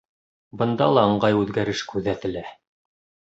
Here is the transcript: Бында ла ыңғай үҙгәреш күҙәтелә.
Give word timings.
Бында 0.61 0.87
ла 0.93 1.03
ыңғай 1.11 1.37
үҙгәреш 1.43 1.83
күҙәтелә. 1.91 2.45